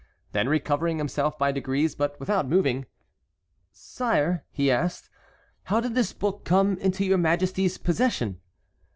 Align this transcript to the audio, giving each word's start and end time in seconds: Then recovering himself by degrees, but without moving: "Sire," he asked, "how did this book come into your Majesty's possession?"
Then 0.31 0.49
recovering 0.49 0.97
himself 0.97 1.37
by 1.37 1.51
degrees, 1.51 1.93
but 1.93 2.19
without 2.19 2.47
moving: 2.49 2.87
"Sire," 3.71 4.43
he 4.49 4.71
asked, 4.71 5.11
"how 5.65 5.79
did 5.79 5.93
this 5.93 6.11
book 6.11 6.43
come 6.43 6.75
into 6.79 7.05
your 7.05 7.19
Majesty's 7.19 7.77
possession?" 7.77 8.41